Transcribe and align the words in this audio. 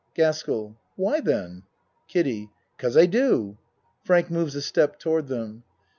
GASKELL 0.15 0.75
Why, 0.95 1.19
then? 1.19 1.61
KIDDIE 2.07 2.49
Cause 2.79 2.97
I 2.97 3.05
do. 3.05 3.59
(Frank 4.03 4.31
moves 4.31 4.55
a 4.55 4.61
step 4.63 4.97
toward 4.97 5.27
them.) 5.27 5.61